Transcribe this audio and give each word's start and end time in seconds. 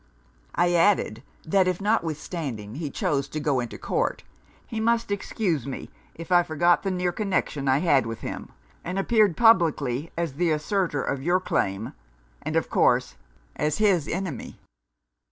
I 0.55 0.73
added, 0.73 1.21
that 1.45 1.67
if 1.67 1.79
notwithstanding 1.79 2.73
he 2.73 2.89
chose 2.89 3.27
to 3.27 3.39
go 3.39 3.59
into 3.59 3.77
court, 3.77 4.23
he 4.65 4.79
must 4.79 5.11
excuse 5.11 5.67
me 5.67 5.91
if 6.15 6.31
I 6.31 6.41
forgot 6.41 6.81
the 6.81 6.89
near 6.89 7.11
connection 7.11 7.67
I 7.67 7.77
had 7.81 8.07
with 8.07 8.21
him, 8.21 8.51
and 8.83 8.97
appeared 8.97 9.37
publicly 9.37 10.09
as 10.17 10.33
the 10.33 10.49
assertor 10.49 11.03
of 11.03 11.21
your 11.21 11.39
claim, 11.39 11.93
and 12.41 12.55
of 12.55 12.67
course 12.67 13.13
as 13.55 13.77
his 13.77 14.07
enemy. 14.07 14.59